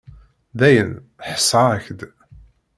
Dayen, 0.59 0.91
ḥesseɣ-ak-d. 1.27 1.99